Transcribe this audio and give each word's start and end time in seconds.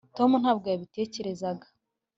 tom 0.17 0.31
ntabwo 0.41 0.65
yabitekerezaga 0.73 1.67